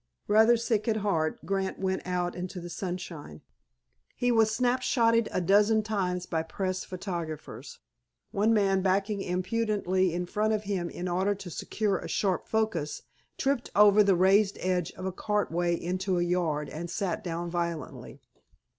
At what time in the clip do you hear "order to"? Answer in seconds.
11.07-11.51